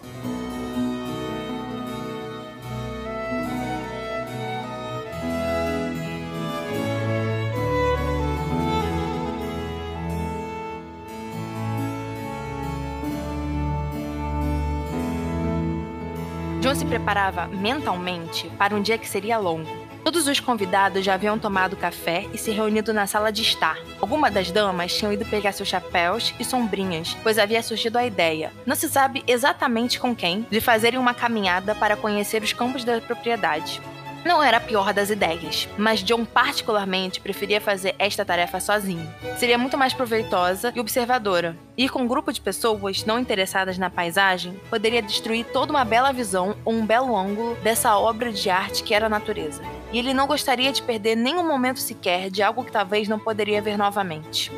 John 16.61 16.75
se 16.75 16.85
preparava 16.85 17.47
mentalmente 17.47 18.51
para 18.59 18.75
um 18.75 18.83
dia 18.83 18.99
que 18.99 19.09
seria 19.09 19.39
longo 19.39 19.86
Todos 20.07 20.29
os 20.29 20.39
convidados 20.39 21.05
já 21.05 21.15
haviam 21.15 21.37
tomado 21.37 21.77
café 21.77 22.29
e 22.33 22.39
se 22.39 22.53
reunido 22.53 22.95
na 22.95 23.09
sala 23.09 23.33
de 23.33 23.43
estar. 23.43 23.77
Algumas 24.01 24.33
das 24.33 24.53
damas 24.53 24.95
tinham 24.95 25.13
ido 25.13 25.25
pegar 25.25 25.51
seus 25.51 25.69
chapéus 25.69 26.33
e 26.39 26.45
sombrinhas, 26.45 27.17
pois 27.25 27.41
havia 27.41 27.61
surgido 27.61 27.99
a 27.99 28.07
ideia, 28.07 28.53
não 28.65 28.77
se 28.77 28.89
sabe 28.89 29.25
exatamente 29.27 29.99
com 29.99 30.15
quem, 30.15 30.47
de 30.49 30.61
fazerem 30.61 30.97
uma 30.97 31.13
caminhada 31.13 31.75
para 31.75 31.97
conhecer 31.97 32.41
os 32.41 32.53
campos 32.53 32.85
da 32.85 33.01
propriedade. 33.01 33.83
Não 34.25 34.41
era 34.43 34.59
a 34.59 34.61
pior 34.61 34.93
das 34.93 35.11
ideias, 35.11 35.69
mas 35.77 36.05
John 36.05 36.25
particularmente 36.25 37.21
preferia 37.21 37.61
fazer 37.61 37.97
esta 37.99 38.25
tarefa 38.25 38.61
sozinho. 38.61 39.09
Seria 39.39 39.59
muito 39.59 39.77
mais 39.77 39.93
proveitosa 39.93 40.73
e 40.75 40.81
observadora. 40.81 41.57
Ir 41.77 41.89
com 41.91 42.03
um 42.03 42.09
grupo 42.09 42.33
de 42.33 42.41
pessoas 42.41 43.05
não 43.05 43.19
interessadas 43.19 43.77
na 43.77 43.91
paisagem 43.91 44.61
poderia 44.71 45.03
destruir 45.03 45.45
toda 45.47 45.73
uma 45.73 45.85
bela 45.85 46.13
visão 46.13 46.57
ou 46.65 46.75
um 46.75 46.87
belo 46.87 47.17
ângulo 47.17 47.57
dessa 47.57 47.97
obra 47.99 48.33
de 48.33 48.49
arte 48.51 48.85
que 48.85 48.95
era 48.95 49.07
a 49.07 49.09
natureza. 49.09 49.63
E 49.93 49.99
ele 49.99 50.13
não 50.13 50.27
gostaria 50.27 50.73
de 50.73 50.83
perder 50.83 51.17
nenhum 51.17 51.47
momento 51.47 51.81
sequer 51.81 52.31
de 52.31 52.43
algo 52.43 52.65
que 52.65 52.73
talvez 52.73 53.09
não 53.09 53.19
poderia 53.19 53.63
ver 53.63 53.77
novamente 53.77 54.51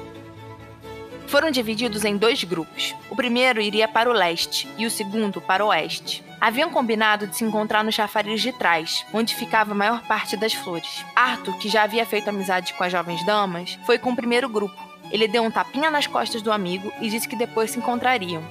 foram 1.28 1.50
divididos 1.50 2.04
em 2.04 2.16
dois 2.16 2.42
grupos. 2.42 2.96
O 3.10 3.14
primeiro 3.14 3.60
iria 3.60 3.86
para 3.86 4.08
o 4.08 4.14
leste 4.14 4.66
e 4.78 4.86
o 4.86 4.90
segundo 4.90 5.40
para 5.40 5.64
o 5.64 5.68
oeste. 5.68 6.24
Haviam 6.40 6.70
combinado 6.70 7.26
de 7.26 7.36
se 7.36 7.44
encontrar 7.44 7.84
no 7.84 7.92
chafariz 7.92 8.40
de 8.40 8.50
trás, 8.52 9.04
onde 9.12 9.34
ficava 9.34 9.72
a 9.72 9.74
maior 9.74 10.00
parte 10.06 10.36
das 10.36 10.54
flores. 10.54 11.04
Arthur, 11.14 11.58
que 11.58 11.68
já 11.68 11.82
havia 11.82 12.06
feito 12.06 12.28
amizade 12.28 12.72
com 12.72 12.82
as 12.82 12.92
jovens 12.92 13.24
damas, 13.26 13.78
foi 13.84 13.98
com 13.98 14.10
o 14.10 14.16
primeiro 14.16 14.48
grupo. 14.48 14.76
Ele 15.10 15.28
deu 15.28 15.42
um 15.42 15.50
tapinha 15.50 15.90
nas 15.90 16.06
costas 16.06 16.40
do 16.40 16.50
amigo 16.50 16.90
e 17.00 17.10
disse 17.10 17.28
que 17.28 17.36
depois 17.36 17.70
se 17.70 17.78
encontrariam. 17.78 18.42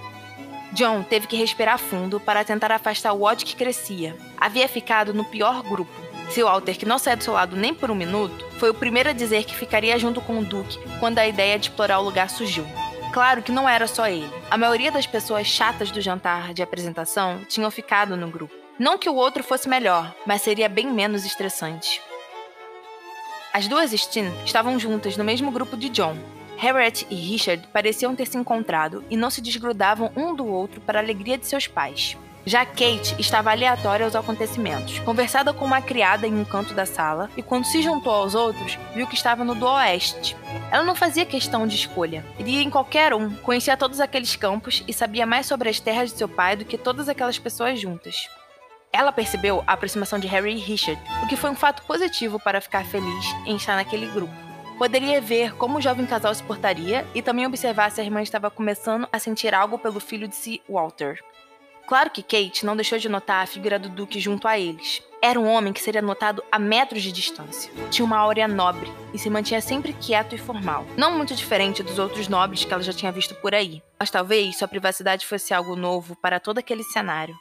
John 0.74 1.02
teve 1.02 1.28
que 1.28 1.38
respirar 1.38 1.80
fundo 1.80 2.20
para 2.20 2.44
tentar 2.44 2.72
afastar 2.72 3.14
o 3.14 3.24
ódio 3.24 3.48
que 3.48 3.56
crescia. 3.56 4.16
Havia 4.40 4.68
ficado 4.68 5.14
no 5.14 5.26
pior 5.26 5.64
grupo. 5.64 6.07
Seu 6.30 6.46
Walter, 6.46 6.78
que 6.78 6.86
não 6.86 7.00
saiu 7.00 7.18
do 7.18 7.24
seu 7.24 7.34
lado 7.34 7.56
nem 7.56 7.74
por 7.74 7.90
um 7.90 7.96
minuto, 7.96 8.46
foi 8.58 8.70
o 8.70 8.74
primeiro 8.74 9.10
a 9.10 9.14
dizer 9.14 9.44
que 9.46 9.56
ficaria 9.56 9.98
junto 9.98 10.22
com 10.22 10.40
o 10.40 10.46
Duque 10.46 10.78
quando 11.00 11.20
a 11.20 11.28
ideia 11.28 11.58
de 11.58 11.70
explorar 11.70 12.00
o 12.00 12.04
lugar 12.04 12.30
surgiu. 12.30 12.66
Claro 13.14 13.42
que 13.42 13.52
não 13.52 13.68
era 13.68 13.88
só 13.88 14.08
ele. 14.08 14.30
A 14.52 14.58
maioria 14.58 14.92
das 14.92 15.08
pessoas 15.08 15.48
chatas 15.48 15.90
do 15.90 16.02
jantar 16.02 16.54
de 16.54 16.62
apresentação 16.62 17.42
tinham 17.48 17.72
ficado 17.72 18.18
no 18.18 18.30
grupo. 18.30 18.54
Não 18.78 18.98
que 18.98 19.10
o 19.10 19.16
outro 19.16 19.44
fosse 19.44 19.68
melhor, 19.68 20.14
mas 20.26 20.42
seria 20.42 20.70
bem 20.70 20.88
menos 20.92 21.26
estressante. 21.26 22.02
As 23.54 23.68
duas 23.68 23.92
Steen 23.92 24.32
estavam 24.46 24.78
juntas 24.78 25.18
no 25.18 25.24
mesmo 25.24 25.50
grupo 25.50 25.76
de 25.76 25.90
John. 25.90 26.16
Harriet 26.58 27.08
e 27.10 27.16
Richard 27.16 27.68
pareciam 27.74 28.16
ter 28.16 28.28
se 28.28 28.38
encontrado 28.38 29.04
e 29.10 29.18
não 29.18 29.30
se 29.30 29.42
desgrudavam 29.42 30.12
um 30.16 30.36
do 30.36 30.46
outro 30.46 30.82
para 30.82 31.00
a 31.00 31.02
alegria 31.02 31.38
de 31.38 31.46
seus 31.48 31.66
pais. 31.68 32.18
Já 32.48 32.66
Kate 32.66 33.14
estava 33.20 33.52
aleatória 33.52 34.06
aos 34.06 34.16
acontecimentos, 34.16 35.00
conversada 35.00 35.52
com 35.52 35.66
uma 35.66 35.82
criada 35.82 36.26
em 36.26 36.34
um 36.34 36.46
canto 36.46 36.74
da 36.74 36.86
sala, 36.86 37.30
e 37.36 37.44
quando 37.44 37.66
se 37.66 37.82
juntou 37.82 38.14
aos 38.14 38.36
outros, 38.36 38.80
viu 38.96 39.06
que 39.06 39.16
estava 39.16 39.44
no 39.44 39.54
do 39.54 39.66
oeste. 39.66 40.34
Ela 40.72 40.86
não 40.86 40.96
fazia 40.96 41.26
questão 41.26 41.68
de 41.68 41.76
escolha, 41.76 42.26
iria 42.40 42.62
em 42.62 42.70
qualquer 42.70 43.14
um, 43.14 43.36
conhecia 43.36 43.76
todos 43.76 44.00
aqueles 44.00 44.38
campos 44.38 44.82
e 44.88 44.94
sabia 44.94 45.26
mais 45.26 45.46
sobre 45.46 45.68
as 45.68 45.82
terras 45.82 46.10
de 46.10 46.18
seu 46.18 46.30
pai 46.30 46.56
do 46.56 46.64
que 46.64 46.78
todas 46.78 47.10
aquelas 47.10 47.38
pessoas 47.38 47.82
juntas. 47.82 48.30
Ela 48.94 49.12
percebeu 49.12 49.62
a 49.68 49.74
aproximação 49.74 50.18
de 50.18 50.28
Harry 50.28 50.54
e 50.54 50.58
Richard, 50.58 51.02
o 51.24 51.28
que 51.28 51.36
foi 51.36 51.50
um 51.50 51.56
fato 51.56 51.84
positivo 51.84 52.40
para 52.40 52.62
ficar 52.62 52.86
feliz 52.86 53.26
em 53.46 53.58
estar 53.58 53.76
naquele 53.76 54.08
grupo. 54.08 54.34
Poderia 54.78 55.20
ver 55.20 55.54
como 55.56 55.80
o 55.80 55.82
jovem 55.82 56.06
casal 56.06 56.34
se 56.34 56.44
portaria 56.44 57.06
e 57.14 57.22
também 57.22 57.46
observar 57.46 57.92
se 57.92 58.00
a 58.00 58.06
irmã 58.06 58.22
estava 58.22 58.50
começando 58.50 59.06
a 59.12 59.20
sentir 59.20 59.54
algo 59.54 59.78
pelo 59.78 60.00
filho 60.00 60.30
de 60.30 60.36
si, 60.36 60.62
Walter. 60.70 61.22
Claro 61.88 62.10
que 62.10 62.22
Kate 62.22 62.66
não 62.66 62.76
deixou 62.76 63.00
de 63.00 63.08
notar 63.08 63.42
a 63.42 63.48
figura 63.48 63.80
do 63.80 63.88
Duque 63.88 64.20
junto 64.20 64.46
a 64.46 64.60
eles. 64.60 65.02
Era 65.22 65.40
um 65.40 65.48
homem 65.48 65.72
que 65.72 65.80
seria 65.80 66.02
notado 66.02 66.44
a 66.52 66.60
metros 66.60 67.02
de 67.02 67.14
distância. 67.14 67.72
Tinha 67.90 68.06
uma 68.06 68.18
áurea 68.18 68.46
nobre 68.46 68.92
e 69.14 69.18
se 69.18 69.30
mantinha 69.30 69.62
sempre 69.62 69.94
quieto 69.94 70.36
e 70.36 70.38
formal. 70.38 70.86
Não 70.98 71.12
muito 71.12 71.34
diferente 71.34 71.82
dos 71.82 71.98
outros 71.98 72.28
nobres 72.28 72.66
que 72.66 72.74
ela 72.74 72.84
já 72.84 72.92
tinha 72.92 73.10
visto 73.10 73.34
por 73.36 73.56
aí. 73.56 73.82
Mas 73.98 74.12
talvez 74.12 74.58
sua 74.58 74.68
privacidade 74.68 75.26
fosse 75.26 75.54
algo 75.54 75.78
novo 75.78 76.14
para 76.18 76.42
todo 76.42 76.58
aquele 76.58 76.84
cenário. 76.84 77.36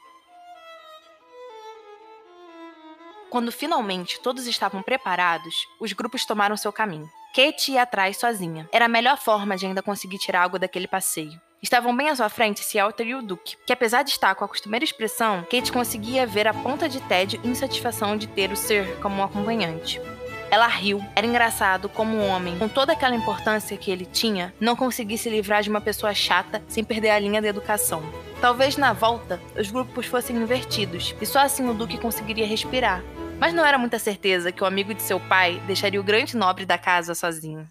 Quando 3.29 3.50
finalmente 3.50 4.21
todos 4.21 4.47
estavam 4.47 4.81
preparados, 4.81 5.67
os 5.81 5.93
grupos 5.93 6.25
tomaram 6.25 6.57
seu 6.57 6.73
caminho. 6.73 7.11
Kate 7.35 7.73
ia 7.73 7.83
atrás 7.83 8.17
sozinha. 8.17 8.69
Era 8.73 8.85
a 8.85 8.88
melhor 8.88 9.19
forma 9.19 9.57
de 9.57 9.67
ainda 9.67 9.83
conseguir 9.83 10.19
tirar 10.19 10.43
algo 10.43 10.57
daquele 10.57 10.87
passeio. 10.87 11.46
Estavam 11.66 11.96
bem 11.96 12.08
à 12.08 12.14
sua 12.14 12.28
frente 12.28 12.62
Cialter 12.62 13.08
e 13.08 13.14
o 13.16 13.20
Duque, 13.20 13.56
que 13.66 13.73
apesar 13.73 14.04
de 14.04 14.11
estar 14.11 14.37
com 14.37 14.44
a 14.44 14.49
costumeira 14.49 14.85
expressão, 14.85 15.44
Kate 15.50 15.73
conseguia 15.73 16.25
ver 16.25 16.46
a 16.46 16.54
ponta 16.54 16.88
de 16.88 17.00
tédio 17.00 17.40
e 17.42 17.49
insatisfação 17.49 18.16
de 18.16 18.28
ter 18.28 18.52
o 18.52 18.56
Sir 18.56 18.96
como 19.02 19.16
um 19.16 19.25
acompanhante. 19.25 20.00
Ela 20.49 20.68
riu. 20.68 21.04
Era 21.16 21.26
engraçado 21.26 21.88
como 21.88 22.16
um 22.16 22.28
homem, 22.28 22.56
com 22.56 22.68
toda 22.68 22.92
aquela 22.92 23.16
importância 23.16 23.76
que 23.76 23.90
ele 23.90 24.06
tinha, 24.06 24.54
não 24.61 24.76
conseguisse 24.76 25.25
se 25.25 25.30
livrar 25.30 25.61
de 25.61 25.68
uma 25.68 25.80
pessoa 25.80 26.14
chata 26.14 26.62
sem 26.68 26.85
perder 26.85 27.11
a 27.11 27.18
linha 27.18 27.42
da 27.42 27.49
educação. 27.49 28.00
Talvez 28.40 28.76
na 28.76 28.92
volta 28.92 29.40
os 29.58 29.68
grupos 29.68 30.06
fossem 30.06 30.37
invertidos, 30.37 31.16
e 31.20 31.26
só 31.26 31.40
assim 31.40 31.68
o 31.68 31.75
Duque 31.75 31.99
conseguiria 31.99 32.46
respirar. 32.46 33.02
Mas 33.40 33.52
não 33.52 33.66
era 33.66 33.76
muita 33.76 33.99
certeza 33.99 34.52
que 34.52 34.62
o 34.62 34.66
amigo 34.66 34.94
de 34.94 35.02
seu 35.02 35.18
pai 35.18 35.61
deixaria 35.66 36.00
o 36.00 36.04
grande 36.04 36.37
nobre 36.37 36.64
da 36.64 36.78
casa 36.78 37.12
sozinho. 37.12 37.66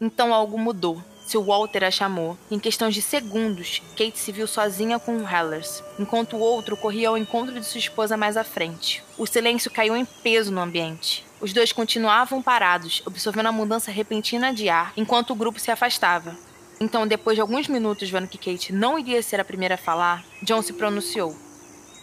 Então 0.00 0.32
algo 0.32 0.56
mudou 0.56 1.04
seu 1.30 1.42
Walter 1.44 1.84
a 1.84 1.90
chamou. 1.90 2.36
Em 2.50 2.58
questão 2.58 2.90
de 2.90 3.00
segundos, 3.00 3.80
Kate 3.96 4.18
se 4.18 4.32
viu 4.32 4.46
sozinha 4.46 4.98
com 4.98 5.16
o 5.16 5.28
Hellers, 5.28 5.82
enquanto 5.98 6.36
o 6.36 6.40
outro 6.40 6.76
corria 6.76 7.08
ao 7.08 7.16
encontro 7.16 7.54
de 7.54 7.64
sua 7.64 7.78
esposa 7.78 8.16
mais 8.16 8.36
à 8.36 8.42
frente. 8.42 9.02
O 9.16 9.26
silêncio 9.26 9.70
caiu 9.70 9.96
em 9.96 10.04
peso 10.04 10.50
no 10.50 10.60
ambiente. 10.60 11.24
Os 11.40 11.52
dois 11.52 11.72
continuavam 11.72 12.42
parados, 12.42 13.02
observando 13.06 13.46
a 13.46 13.52
mudança 13.52 13.90
repentina 13.90 14.52
de 14.52 14.68
ar, 14.68 14.92
enquanto 14.96 15.30
o 15.30 15.36
grupo 15.36 15.60
se 15.60 15.70
afastava. 15.70 16.36
Então, 16.80 17.06
depois 17.06 17.36
de 17.36 17.40
alguns 17.40 17.68
minutos 17.68 18.10
vendo 18.10 18.26
que 18.26 18.38
Kate 18.38 18.72
não 18.72 18.98
iria 18.98 19.22
ser 19.22 19.38
a 19.38 19.44
primeira 19.44 19.76
a 19.76 19.78
falar, 19.78 20.24
John 20.42 20.62
se 20.62 20.72
pronunciou. 20.72 21.36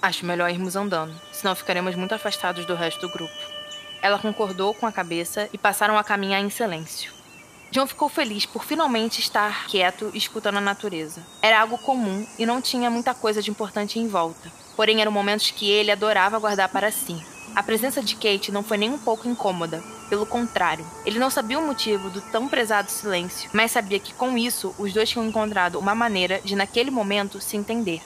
Acho 0.01 0.25
melhor 0.25 0.50
irmos 0.50 0.75
andando, 0.75 1.13
senão 1.31 1.55
ficaremos 1.55 1.96
muito 1.96 2.13
afastados 2.13 2.65
do 2.65 2.75
resto 2.75 3.01
do 3.01 3.12
grupo. 3.12 3.34
Ela 4.01 4.19
concordou 4.19 4.74
com 4.74 4.86
a 4.86 4.91
cabeça 4.91 5.50
e 5.51 5.57
passaram 5.57 5.98
a 5.98 6.03
caminhar 6.03 6.39
em 6.39 6.50
silêncio. 6.50 7.16
John 7.69 7.86
ficou 7.86 8.07
feliz 8.07 8.45
por 8.45 8.63
finalmente 8.63 9.19
estar 9.19 9.67
quieto 9.67 10.09
e 10.13 10.17
escutando 10.17 10.57
a 10.57 10.62
natureza. 10.62 11.21
Era 11.41 11.62
algo 11.62 11.77
comum 11.77 12.25
e 12.39 12.45
não 12.45 12.62
tinha 12.62 12.89
muita 12.89 13.13
coisa 13.13 13.41
de 13.41 13.51
importante 13.51 14.00
em 14.00 14.07
volta. 14.07 14.51
Porém, 14.75 15.01
eram 15.01 15.12
momentos 15.12 15.51
que 15.51 15.69
ele 15.69 15.91
adorava 15.91 16.39
guardar 16.39 16.69
para 16.69 16.91
si. 16.91 17.17
A 17.55 17.63
presença 17.63 18.01
de 18.01 18.15
Kate 18.15 18.51
não 18.51 18.63
foi 18.63 18.77
nem 18.77 18.89
um 18.89 18.97
pouco 18.97 19.27
incômoda. 19.27 19.83
Pelo 20.09 20.25
contrário, 20.25 20.86
ele 21.05 21.19
não 21.19 21.29
sabia 21.29 21.59
o 21.59 21.65
motivo 21.65 22.09
do 22.09 22.21
tão 22.21 22.47
prezado 22.47 22.89
silêncio, 22.89 23.50
mas 23.51 23.71
sabia 23.71 24.00
que 24.00 24.13
com 24.13 24.38
isso 24.38 24.74
os 24.77 24.93
dois 24.93 25.09
tinham 25.09 25.25
encontrado 25.25 25.77
uma 25.77 25.93
maneira 25.93 26.39
de, 26.45 26.55
naquele 26.55 26.89
momento, 26.89 27.41
se 27.41 27.57
entender. 27.57 28.01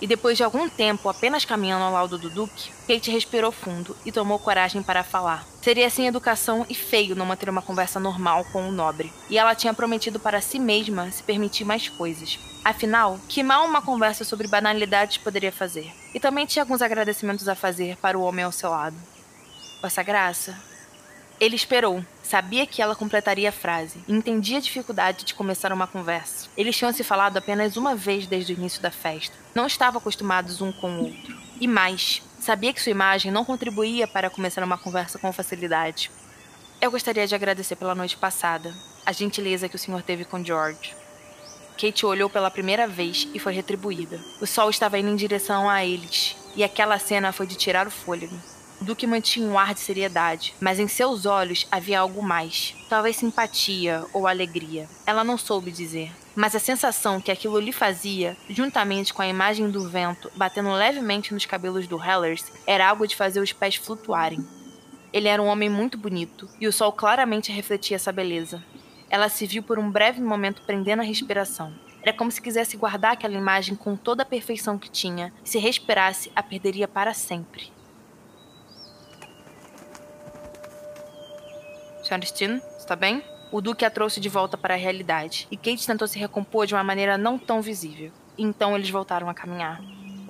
E 0.00 0.06
depois 0.06 0.36
de 0.36 0.42
algum 0.42 0.68
tempo 0.68 1.08
apenas 1.08 1.44
caminhando 1.44 1.84
ao 1.84 1.92
lado 1.92 2.16
do 2.16 2.30
Duque, 2.30 2.70
Kate 2.88 3.10
respirou 3.10 3.52
fundo 3.52 3.94
e 4.04 4.10
tomou 4.10 4.38
coragem 4.38 4.82
para 4.82 5.04
falar. 5.04 5.44
Seria 5.60 5.90
sem 5.90 6.06
educação 6.06 6.64
e 6.68 6.74
feio 6.74 7.14
não 7.14 7.26
manter 7.26 7.50
uma 7.50 7.60
conversa 7.60 8.00
normal 8.00 8.46
com 8.50 8.66
o 8.66 8.72
nobre, 8.72 9.12
e 9.28 9.36
ela 9.36 9.54
tinha 9.54 9.74
prometido 9.74 10.18
para 10.18 10.40
si 10.40 10.58
mesma 10.58 11.10
se 11.10 11.22
permitir 11.22 11.64
mais 11.64 11.88
coisas. 11.88 12.38
Afinal, 12.64 13.18
que 13.28 13.42
mal 13.42 13.66
uma 13.66 13.82
conversa 13.82 14.24
sobre 14.24 14.48
banalidades 14.48 15.18
poderia 15.18 15.52
fazer? 15.52 15.92
E 16.14 16.20
também 16.20 16.46
tinha 16.46 16.62
alguns 16.62 16.80
agradecimentos 16.80 17.46
a 17.46 17.54
fazer 17.54 17.96
para 17.96 18.18
o 18.18 18.22
homem 18.22 18.44
ao 18.44 18.52
seu 18.52 18.70
lado. 18.70 18.96
Vossa 19.82 20.02
Graça, 20.02 20.58
ele 21.40 21.56
esperou. 21.56 22.04
Sabia 22.22 22.66
que 22.66 22.82
ela 22.82 22.94
completaria 22.94 23.48
a 23.48 23.52
frase 23.52 24.04
entendia 24.06 24.58
a 24.58 24.60
dificuldade 24.60 25.24
de 25.24 25.34
começar 25.34 25.72
uma 25.72 25.86
conversa. 25.86 26.48
Eles 26.56 26.76
tinham 26.76 26.92
se 26.92 27.02
falado 27.02 27.38
apenas 27.38 27.76
uma 27.76 27.96
vez 27.96 28.26
desde 28.26 28.52
o 28.52 28.56
início 28.56 28.82
da 28.82 28.90
festa. 28.90 29.34
Não 29.54 29.66
estavam 29.66 29.98
acostumados 29.98 30.60
um 30.60 30.70
com 30.70 30.92
o 30.92 31.04
outro. 31.06 31.36
E 31.58 31.66
mais, 31.66 32.22
sabia 32.38 32.72
que 32.72 32.80
sua 32.80 32.90
imagem 32.90 33.32
não 33.32 33.44
contribuía 33.44 34.06
para 34.06 34.30
começar 34.30 34.62
uma 34.62 34.78
conversa 34.78 35.18
com 35.18 35.32
facilidade. 35.32 36.10
Eu 36.80 36.90
gostaria 36.90 37.26
de 37.26 37.34
agradecer 37.34 37.74
pela 37.74 37.94
noite 37.94 38.16
passada, 38.16 38.72
a 39.04 39.12
gentileza 39.12 39.68
que 39.68 39.76
o 39.76 39.78
senhor 39.78 40.02
teve 40.02 40.24
com 40.24 40.44
George. 40.44 40.94
Kate 41.78 42.04
olhou 42.04 42.28
pela 42.28 42.50
primeira 42.50 42.86
vez 42.86 43.26
e 43.34 43.38
foi 43.38 43.54
retribuída. 43.54 44.20
O 44.40 44.46
sol 44.46 44.68
estava 44.68 44.98
indo 44.98 45.08
em 45.08 45.16
direção 45.16 45.68
a 45.68 45.84
eles, 45.84 46.36
e 46.54 46.62
aquela 46.62 46.98
cena 46.98 47.32
foi 47.32 47.46
de 47.46 47.54
tirar 47.54 47.86
o 47.86 47.90
fôlego. 47.90 48.38
Duque 48.80 49.06
mantinha 49.06 49.46
um 49.46 49.58
ar 49.58 49.74
de 49.74 49.80
seriedade, 49.80 50.54
mas 50.58 50.78
em 50.78 50.88
seus 50.88 51.26
olhos 51.26 51.66
havia 51.70 52.00
algo 52.00 52.22
mais. 52.22 52.74
Talvez 52.88 53.16
simpatia 53.16 54.06
ou 54.10 54.26
alegria. 54.26 54.88
Ela 55.06 55.22
não 55.22 55.36
soube 55.36 55.70
dizer. 55.70 56.10
Mas 56.34 56.56
a 56.56 56.58
sensação 56.58 57.20
que 57.20 57.30
aquilo 57.30 57.58
lhe 57.58 57.72
fazia, 57.72 58.34
juntamente 58.48 59.12
com 59.12 59.20
a 59.20 59.28
imagem 59.28 59.70
do 59.70 59.86
vento 59.86 60.32
batendo 60.34 60.72
levemente 60.72 61.34
nos 61.34 61.44
cabelos 61.44 61.86
do 61.86 62.02
Hellers, 62.02 62.50
era 62.66 62.88
algo 62.88 63.06
de 63.06 63.14
fazer 63.14 63.40
os 63.40 63.52
pés 63.52 63.74
flutuarem. 63.74 64.42
Ele 65.12 65.28
era 65.28 65.42
um 65.42 65.48
homem 65.48 65.68
muito 65.68 65.98
bonito, 65.98 66.48
e 66.58 66.66
o 66.66 66.72
sol 66.72 66.90
claramente 66.90 67.52
refletia 67.52 67.96
essa 67.96 68.12
beleza. 68.12 68.64
Ela 69.10 69.28
se 69.28 69.44
viu 69.44 69.62
por 69.62 69.78
um 69.78 69.90
breve 69.90 70.22
momento 70.22 70.62
prendendo 70.62 71.00
a 71.00 71.04
respiração. 71.04 71.74
Era 72.02 72.14
como 72.14 72.30
se 72.30 72.40
quisesse 72.40 72.78
guardar 72.78 73.12
aquela 73.12 73.34
imagem 73.34 73.74
com 73.74 73.94
toda 73.94 74.22
a 74.22 74.26
perfeição 74.26 74.78
que 74.78 74.88
tinha, 74.88 75.32
e 75.44 75.48
se 75.48 75.58
respirasse, 75.58 76.32
a 76.34 76.42
perderia 76.42 76.88
para 76.88 77.12
sempre. 77.12 77.70
Stein, 82.22 82.60
está 82.78 82.96
bem? 82.96 83.22
O 83.52 83.60
Duque 83.60 83.84
a 83.84 83.90
trouxe 83.90 84.20
de 84.20 84.28
volta 84.28 84.56
para 84.56 84.74
a 84.74 84.76
realidade, 84.76 85.46
e 85.50 85.56
Kate 85.56 85.86
tentou 85.86 86.06
se 86.06 86.18
recompor 86.18 86.66
de 86.66 86.74
uma 86.74 86.84
maneira 86.84 87.18
não 87.18 87.38
tão 87.38 87.60
visível. 87.60 88.12
Então 88.38 88.76
eles 88.76 88.90
voltaram 88.90 89.28
a 89.28 89.34
caminhar. 89.34 89.80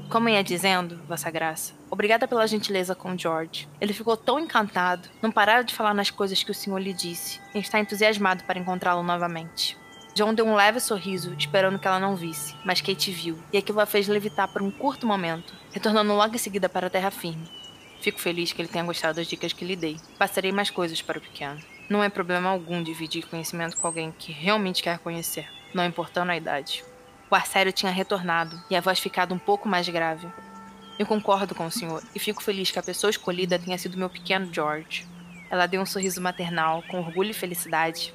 Como 0.08 0.28
ia 0.28 0.42
dizendo, 0.42 1.00
Vossa 1.06 1.30
Graça, 1.30 1.72
obrigada 1.90 2.26
pela 2.26 2.46
gentileza 2.46 2.94
com 2.94 3.16
George. 3.16 3.68
Ele 3.80 3.92
ficou 3.92 4.16
tão 4.16 4.40
encantado, 4.40 5.08
não 5.22 5.30
parara 5.30 5.62
de 5.62 5.74
falar 5.74 5.94
nas 5.94 6.10
coisas 6.10 6.42
que 6.42 6.50
o 6.50 6.54
senhor 6.54 6.78
lhe 6.78 6.92
disse, 6.92 7.40
e 7.54 7.58
está 7.58 7.78
entusiasmado 7.78 8.42
para 8.44 8.58
encontrá-lo 8.58 9.02
novamente. 9.02 9.78
John 10.14 10.34
deu 10.34 10.46
um 10.46 10.56
leve 10.56 10.80
sorriso, 10.80 11.34
esperando 11.38 11.78
que 11.78 11.86
ela 11.86 12.00
não 12.00 12.16
visse, 12.16 12.56
mas 12.64 12.80
Kate 12.80 13.12
viu, 13.12 13.38
e 13.52 13.58
aquilo 13.58 13.80
a 13.80 13.86
fez 13.86 14.08
levitar 14.08 14.48
por 14.48 14.60
um 14.60 14.70
curto 14.70 15.06
momento, 15.06 15.54
retornando 15.72 16.12
logo 16.14 16.34
em 16.34 16.38
seguida 16.38 16.68
para 16.68 16.88
a 16.88 16.90
terra 16.90 17.10
firme. 17.10 17.59
Fico 18.00 18.20
feliz 18.20 18.52
que 18.52 18.62
ele 18.62 18.68
tenha 18.68 18.84
gostado 18.84 19.16
das 19.16 19.26
dicas 19.26 19.52
que 19.52 19.64
lhe 19.64 19.76
dei. 19.76 19.96
Passarei 20.18 20.52
mais 20.52 20.70
coisas 20.70 21.02
para 21.02 21.18
o 21.18 21.20
pequeno. 21.20 21.60
Não 21.88 22.02
é 22.02 22.08
problema 22.08 22.48
algum 22.48 22.82
dividir 22.82 23.26
conhecimento 23.26 23.76
com 23.76 23.86
alguém 23.86 24.12
que 24.16 24.32
realmente 24.32 24.82
quer 24.82 24.98
conhecer, 24.98 25.46
não 25.74 25.84
importando 25.84 26.32
a 26.32 26.36
idade. 26.36 26.84
O 27.30 27.34
Arsério 27.34 27.72
tinha 27.72 27.92
retornado 27.92 28.60
e 28.70 28.76
a 28.76 28.80
voz 28.80 28.98
ficado 28.98 29.34
um 29.34 29.38
pouco 29.38 29.68
mais 29.68 29.88
grave. 29.88 30.26
Eu 30.98 31.06
concordo 31.06 31.54
com 31.54 31.66
o 31.66 31.70
senhor 31.70 32.02
e 32.14 32.18
fico 32.18 32.42
feliz 32.42 32.70
que 32.70 32.78
a 32.78 32.82
pessoa 32.82 33.10
escolhida 33.10 33.58
tenha 33.58 33.76
sido 33.76 33.98
meu 33.98 34.08
pequeno 34.08 34.52
George. 34.52 35.06
Ela 35.50 35.66
deu 35.66 35.80
um 35.80 35.86
sorriso 35.86 36.20
maternal, 36.20 36.82
com 36.88 37.00
orgulho 37.00 37.30
e 37.30 37.34
felicidade. 37.34 38.14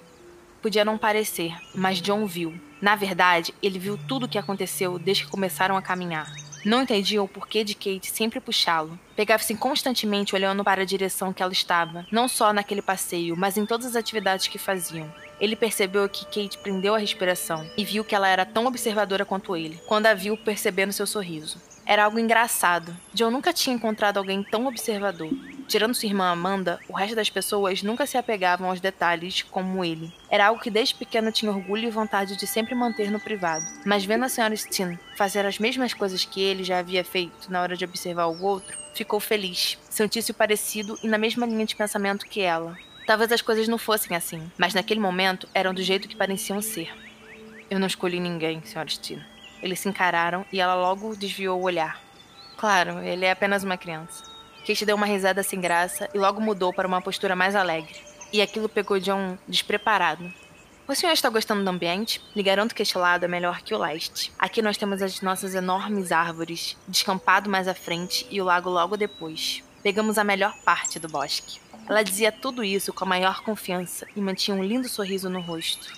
Podia 0.62 0.86
não 0.86 0.98
parecer, 0.98 1.56
mas 1.74 2.02
John 2.02 2.26
viu. 2.26 2.60
Na 2.82 2.96
verdade, 2.96 3.54
ele 3.62 3.78
viu 3.78 3.98
tudo 4.08 4.26
o 4.26 4.30
que 4.30 4.38
aconteceu 4.38 4.98
desde 4.98 5.26
que 5.26 5.32
começaram 5.32 5.76
a 5.78 5.82
caminhar. 5.82 6.32
Não 6.66 6.82
entendia 6.82 7.22
o 7.22 7.28
porquê 7.28 7.64
de 7.64 7.76
Kate 7.76 8.10
sempre 8.10 8.40
puxá-lo. 8.40 9.00
Pegava-se 9.16 9.54
constantemente 9.54 10.34
olhando 10.34 10.64
para 10.64 10.82
a 10.82 10.86
direção 10.86 11.32
que 11.32 11.44
ela 11.44 11.54
estava, 11.54 12.08
não 12.12 12.28
só 12.28 12.52
naquele 12.52 12.82
passeio, 12.82 13.38
mas 13.38 13.56
em 13.56 13.68
todas 13.68 13.86
as 13.86 13.96
atividades 13.96 14.48
que 14.48 14.58
faziam. 14.58 15.14
Ele 15.40 15.56
percebeu 15.56 16.10
que 16.10 16.26
Kate 16.26 16.58
prendeu 16.58 16.96
a 16.96 16.98
respiração 16.98 17.70
e 17.78 17.86
viu 17.86 18.04
que 18.04 18.16
ela 18.16 18.28
era 18.28 18.48
tão 18.48 18.66
observadora 18.66 19.24
quanto 19.24 19.56
ele, 19.56 19.80
quando 19.88 20.08
a 20.08 20.16
viu 20.16 20.36
percebendo 20.36 20.92
seu 20.92 21.06
sorriso. 21.06 21.62
Era 21.86 22.06
algo 22.06 22.18
engraçado. 22.18 22.98
John 23.14 23.30
nunca 23.30 23.54
tinha 23.54 23.76
encontrado 23.76 24.18
alguém 24.18 24.42
tão 24.42 24.66
observador. 24.66 25.30
Tirando 25.68 25.96
sua 25.96 26.08
irmã 26.08 26.30
Amanda, 26.30 26.80
o 26.88 26.94
resto 26.94 27.16
das 27.16 27.30
pessoas 27.30 27.82
nunca 27.82 28.06
se 28.06 28.18
apegavam 28.18 28.70
aos 28.70 28.80
detalhes 28.80 29.42
como 29.42 29.84
ele. 29.84 30.14
Era 30.30 30.48
algo 30.48 30.62
que 30.62 30.70
desde 30.70 30.94
pequeno 30.94 31.32
tinha 31.32 31.52
orgulho 31.52 31.88
e 31.88 31.92
vontade 31.92 32.38
de 32.38 32.46
sempre 32.46 32.76
manter 32.76 33.10
no 33.10 33.20
privado. 33.20 33.66
Mas 33.84 34.06
vendo 34.06 34.26
a 34.26 34.30
senhora 34.30 34.56
Steen 34.56 35.00
fazer 35.18 35.46
as 35.46 35.58
mesmas 35.58 35.94
coisas 35.94 36.24
que 36.24 36.42
ele 36.42 36.64
já 36.64 36.80
havia 36.80 37.04
feito 37.04 37.52
na 37.52 37.62
hora 37.62 37.76
de 37.76 37.84
observar 37.84 38.28
o 38.28 38.44
outro, 38.44 38.78
ficou 38.94 39.20
feliz. 39.20 39.78
Sentiu-se 39.90 40.34
parecido 40.34 40.98
e 41.04 41.08
na 41.08 41.18
mesma 41.18 41.46
linha 41.46 41.66
de 41.66 41.76
pensamento 41.76 42.28
que 42.28 42.42
ela. 42.42 42.78
Talvez 43.08 43.32
as 43.32 43.42
coisas 43.42 43.68
não 43.68 43.78
fossem 43.78 44.16
assim, 44.16 44.52
mas 44.58 44.74
naquele 44.74 45.00
momento 45.00 45.48
eram 45.54 45.74
do 45.74 45.82
jeito 45.82 46.08
que 46.08 46.16
pareciam 46.16 46.62
ser. 46.62 46.92
Eu 47.70 47.80
não 47.80 47.88
escolhi 47.88 48.20
ninguém, 48.20 48.62
senhora 48.64 48.90
Steen. 48.90 49.22
Eles 49.62 49.80
se 49.80 49.90
encararam 49.90 50.46
e 50.52 50.60
ela 50.60 50.76
logo 50.76 51.16
desviou 51.16 51.60
o 51.60 51.64
olhar. 51.64 52.00
Claro, 52.58 53.00
ele 53.00 53.26
é 53.26 53.32
apenas 53.32 53.64
uma 53.64 53.78
criança. 53.78 54.35
Kate 54.66 54.84
deu 54.84 54.96
uma 54.96 55.06
risada 55.06 55.44
sem 55.44 55.62
graça 55.62 56.10
e 56.12 56.18
logo 56.18 56.42
mudou 56.42 56.74
para 56.74 56.88
uma 56.88 57.00
postura 57.00 57.36
mais 57.36 57.56
alegre. 57.56 57.96
E 58.34 58.42
aquilo 58.42 58.68
pegou 58.68 59.00
John 59.00 59.38
despreparado. 59.48 60.34
O 60.88 60.96
senhor 60.96 61.14
está 61.14 61.30
gostando 61.30 61.64
do 61.64 61.70
ambiente? 61.70 62.20
Lhe 62.36 62.42
garanto 62.42 62.74
que 62.74 62.82
este 62.82 62.98
lado 62.98 63.26
é 63.26 63.28
melhor 63.28 63.62
que 63.62 63.76
o 63.76 63.78
leste. 63.78 64.34
Aqui 64.40 64.64
nós 64.64 64.76
temos 64.76 65.04
as 65.04 65.22
nossas 65.22 65.54
enormes 65.54 66.12
árvores, 66.12 66.76
descampado 66.88 67.48
mais 67.50 67.68
à 67.68 67.76
frente 67.76 68.26
e 68.32 68.42
o 68.42 68.46
lago 68.46 68.70
logo 68.70 68.98
depois. 68.98 69.64
Pegamos 69.84 70.18
a 70.18 70.24
melhor 70.24 70.56
parte 70.64 70.98
do 70.98 71.08
bosque. 71.08 71.60
Ela 71.88 72.02
dizia 72.02 72.32
tudo 72.32 72.64
isso 72.64 72.92
com 72.92 73.06
a 73.06 73.08
maior 73.08 73.44
confiança 73.44 74.08
e 74.16 74.20
mantinha 74.20 74.58
um 74.58 74.64
lindo 74.64 74.90
sorriso 74.90 75.30
no 75.30 75.42
rosto. 75.42 75.94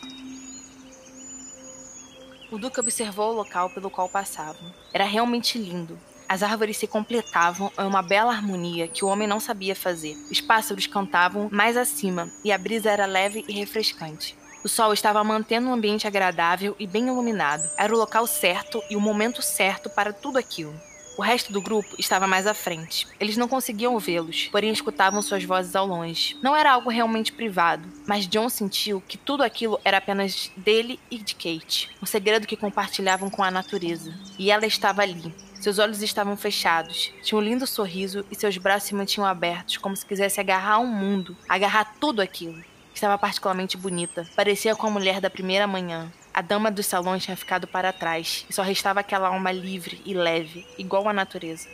O 2.51 2.57
Duque 2.57 2.81
observou 2.81 3.31
o 3.31 3.35
local 3.35 3.69
pelo 3.69 3.89
qual 3.89 4.09
passavam. 4.09 4.73
Era 4.93 5.05
realmente 5.05 5.57
lindo. 5.57 5.97
As 6.29 6.43
árvores 6.43 6.77
se 6.77 6.87
completavam 6.87 7.71
em 7.79 7.85
uma 7.85 8.01
bela 8.01 8.33
harmonia 8.33 8.87
que 8.87 9.05
o 9.05 9.07
homem 9.07 9.27
não 9.27 9.39
sabia 9.39 9.75
fazer. 9.75 10.17
Os 10.29 10.41
pássaros 10.41 10.85
cantavam 10.85 11.47
mais 11.51 11.77
acima 11.77 12.29
e 12.43 12.51
a 12.51 12.57
brisa 12.57 12.91
era 12.91 13.05
leve 13.05 13.45
e 13.47 13.53
refrescante. 13.53 14.35
O 14.63 14.67
sol 14.67 14.91
estava 14.91 15.23
mantendo 15.23 15.69
um 15.69 15.73
ambiente 15.73 16.05
agradável 16.05 16.75
e 16.77 16.85
bem 16.85 17.07
iluminado. 17.07 17.69
Era 17.77 17.93
o 17.93 17.97
local 17.97 18.27
certo 18.27 18.83
e 18.89 18.97
o 18.97 18.99
momento 18.99 19.41
certo 19.41 19.89
para 19.89 20.11
tudo 20.11 20.37
aquilo. 20.37 20.73
O 21.17 21.21
resto 21.21 21.51
do 21.51 21.61
grupo 21.61 21.95
estava 21.97 22.27
mais 22.27 22.45
à 22.45 22.53
frente. 22.53 23.07
Eles 23.19 23.37
não 23.37 23.47
conseguiam 23.47 23.97
vê-los, 23.97 24.49
porém 24.51 24.71
escutavam 24.71 25.19
suas 25.21 25.43
vozes 25.43 25.75
ao 25.75 25.87
longe. 25.87 26.37
Não 26.43 26.55
era 26.55 26.71
algo 26.71 26.91
realmente 26.91 27.31
privado, 27.31 27.87
mas 28.05 28.27
John 28.27 28.49
sentiu 28.49 29.01
que 29.07 29.17
tudo 29.17 29.41
aquilo 29.41 29.79
era 29.83 29.97
apenas 29.97 30.51
dele 30.55 30.99
e 31.09 31.17
de 31.17 31.33
Kate, 31.33 31.89
um 32.03 32.05
segredo 32.05 32.45
que 32.45 32.55
compartilhavam 32.55 33.31
com 33.31 33.41
a 33.41 33.49
natureza. 33.49 34.13
E 34.37 34.51
ela 34.51 34.67
estava 34.67 35.01
ali, 35.01 35.33
seus 35.59 35.79
olhos 35.79 36.01
estavam 36.01 36.37
fechados, 36.37 37.11
tinha 37.21 37.37
um 37.37 37.41
lindo 37.41 37.65
sorriso 37.65 38.25
e 38.31 38.35
seus 38.35 38.57
braços 38.57 38.89
se 38.89 38.95
mantinham 38.95 39.25
abertos, 39.27 39.77
como 39.77 39.95
se 39.95 40.05
quisesse 40.05 40.39
agarrar 40.39 40.79
um 40.79 40.87
mundo, 40.87 41.35
agarrar 41.49 41.95
tudo 41.99 42.21
aquilo. 42.21 42.63
Estava 42.93 43.17
particularmente 43.17 43.77
bonita, 43.77 44.27
parecia 44.35 44.75
com 44.75 44.87
a 44.87 44.91
mulher 44.91 45.21
da 45.21 45.29
primeira 45.29 45.67
manhã. 45.67 46.11
A 46.33 46.41
dama 46.41 46.71
dos 46.71 46.85
salões 46.85 47.23
tinha 47.23 47.35
ficado 47.35 47.67
para 47.67 47.91
trás 47.91 48.45
e 48.49 48.53
só 48.53 48.61
restava 48.61 48.99
aquela 48.99 49.27
alma 49.27 49.51
livre 49.51 50.01
e 50.05 50.13
leve, 50.13 50.65
igual 50.77 51.07
à 51.09 51.13
natureza. 51.13 51.67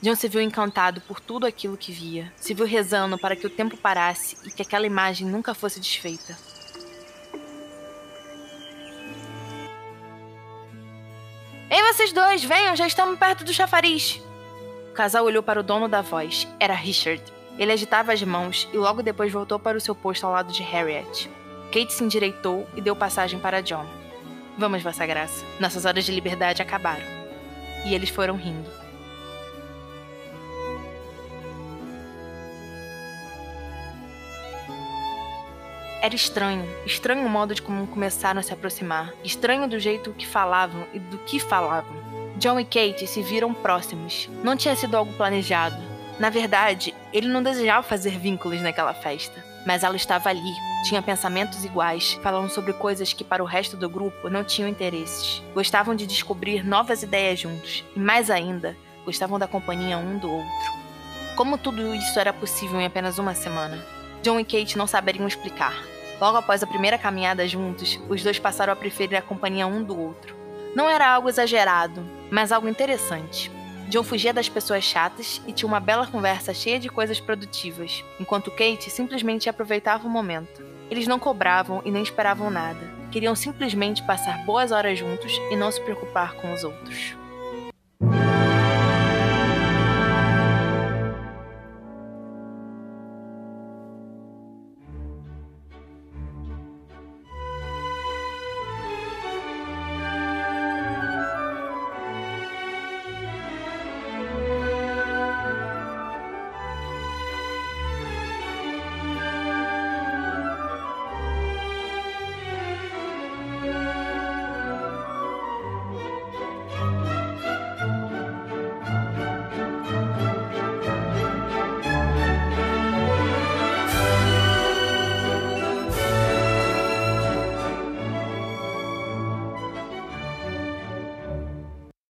John 0.00 0.14
se 0.14 0.28
viu 0.28 0.40
encantado 0.40 1.00
por 1.00 1.18
tudo 1.18 1.46
aquilo 1.46 1.76
que 1.76 1.90
via. 1.90 2.32
Se 2.36 2.54
viu 2.54 2.66
rezando 2.66 3.18
para 3.18 3.34
que 3.34 3.46
o 3.46 3.50
tempo 3.50 3.76
parasse 3.76 4.36
e 4.46 4.50
que 4.50 4.62
aquela 4.62 4.86
imagem 4.86 5.26
nunca 5.26 5.54
fosse 5.54 5.80
desfeita. 5.80 6.36
Vocês 11.98 12.12
dois, 12.12 12.44
venham, 12.44 12.76
já 12.76 12.86
estamos 12.86 13.18
perto 13.18 13.42
do 13.42 13.52
chafariz. 13.52 14.22
O 14.90 14.92
casal 14.92 15.24
olhou 15.24 15.42
para 15.42 15.58
o 15.58 15.64
dono 15.64 15.88
da 15.88 16.00
voz. 16.00 16.46
Era 16.60 16.72
Richard. 16.72 17.20
Ele 17.58 17.72
agitava 17.72 18.12
as 18.12 18.22
mãos 18.22 18.68
e 18.72 18.76
logo 18.76 19.02
depois 19.02 19.32
voltou 19.32 19.58
para 19.58 19.76
o 19.76 19.80
seu 19.80 19.96
posto 19.96 20.24
ao 20.24 20.30
lado 20.30 20.52
de 20.52 20.62
Harriet. 20.62 21.28
Kate 21.72 21.92
se 21.92 22.04
endireitou 22.04 22.68
e 22.76 22.80
deu 22.80 22.94
passagem 22.94 23.40
para 23.40 23.60
John. 23.62 23.84
Vamos, 24.56 24.80
Vossa 24.80 25.04
Graça. 25.06 25.44
Nossas 25.58 25.84
horas 25.84 26.04
de 26.04 26.12
liberdade 26.12 26.62
acabaram. 26.62 27.02
E 27.84 27.92
eles 27.92 28.10
foram 28.10 28.36
rindo. 28.36 28.70
Era 36.00 36.14
estranho, 36.14 36.64
estranho 36.86 37.26
o 37.26 37.28
modo 37.28 37.52
de 37.52 37.60
como 37.60 37.84
começaram 37.88 38.38
a 38.38 38.42
se 38.42 38.52
aproximar, 38.52 39.12
estranho 39.24 39.68
do 39.68 39.80
jeito 39.80 40.12
que 40.12 40.24
falavam 40.24 40.86
e 40.94 41.00
do 41.00 41.18
que 41.18 41.40
falavam. 41.40 41.96
John 42.36 42.60
e 42.60 42.64
Kate 42.64 43.04
se 43.08 43.20
viram 43.20 43.52
próximos. 43.52 44.30
Não 44.44 44.56
tinha 44.56 44.76
sido 44.76 44.96
algo 44.96 45.12
planejado. 45.14 45.76
Na 46.20 46.30
verdade, 46.30 46.94
ele 47.12 47.26
não 47.26 47.42
desejava 47.42 47.82
fazer 47.82 48.16
vínculos 48.16 48.62
naquela 48.62 48.94
festa, 48.94 49.44
mas 49.66 49.82
ela 49.82 49.96
estava 49.96 50.28
ali, 50.28 50.52
tinha 50.88 51.02
pensamentos 51.02 51.64
iguais, 51.64 52.12
falando 52.22 52.48
sobre 52.48 52.72
coisas 52.74 53.12
que 53.12 53.24
para 53.24 53.42
o 53.42 53.46
resto 53.46 53.76
do 53.76 53.90
grupo 53.90 54.30
não 54.30 54.44
tinham 54.44 54.68
interesses. 54.68 55.42
Gostavam 55.52 55.96
de 55.96 56.06
descobrir 56.06 56.64
novas 56.64 57.02
ideias 57.02 57.40
juntos, 57.40 57.84
e 57.96 57.98
mais 57.98 58.30
ainda, 58.30 58.76
gostavam 59.04 59.36
da 59.36 59.48
companhia 59.48 59.98
um 59.98 60.16
do 60.16 60.30
outro. 60.30 60.72
Como 61.34 61.58
tudo 61.58 61.92
isso 61.92 62.20
era 62.20 62.32
possível 62.32 62.80
em 62.80 62.86
apenas 62.86 63.18
uma 63.18 63.34
semana? 63.34 63.97
John 64.22 64.40
e 64.40 64.44
Kate 64.44 64.76
não 64.76 64.86
saberiam 64.86 65.26
explicar. 65.26 65.74
Logo 66.20 66.36
após 66.36 66.62
a 66.62 66.66
primeira 66.66 66.98
caminhada 66.98 67.46
juntos, 67.46 68.00
os 68.08 68.22
dois 68.22 68.38
passaram 68.38 68.72
a 68.72 68.76
preferir 68.76 69.18
a 69.18 69.22
companhia 69.22 69.66
um 69.66 69.82
do 69.82 69.98
outro. 69.98 70.34
Não 70.74 70.88
era 70.88 71.08
algo 71.08 71.28
exagerado, 71.28 72.04
mas 72.30 72.50
algo 72.50 72.68
interessante. 72.68 73.50
John 73.88 74.02
fugia 74.02 74.34
das 74.34 74.48
pessoas 74.48 74.84
chatas 74.84 75.40
e 75.46 75.52
tinha 75.52 75.66
uma 75.66 75.80
bela 75.80 76.06
conversa 76.06 76.52
cheia 76.52 76.78
de 76.78 76.90
coisas 76.90 77.20
produtivas, 77.20 78.04
enquanto 78.20 78.50
Kate 78.50 78.90
simplesmente 78.90 79.48
aproveitava 79.48 80.06
o 80.06 80.10
momento. 80.10 80.62
Eles 80.90 81.06
não 81.06 81.18
cobravam 81.18 81.80
e 81.84 81.90
nem 81.90 82.02
esperavam 82.02 82.50
nada. 82.50 82.98
Queriam 83.10 83.34
simplesmente 83.34 84.02
passar 84.02 84.44
boas 84.44 84.72
horas 84.72 84.98
juntos 84.98 85.32
e 85.50 85.56
não 85.56 85.70
se 85.70 85.80
preocupar 85.80 86.34
com 86.34 86.52
os 86.52 86.64
outros. 86.64 87.16